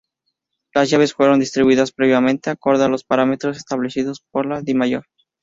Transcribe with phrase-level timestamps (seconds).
[0.73, 5.05] Las llaves, fueron distribuidas previamente acorde a los parámetros establecidos por la Dimayor.